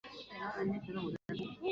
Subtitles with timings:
[0.03, 1.43] 圣旺拉泰讷人口变化图示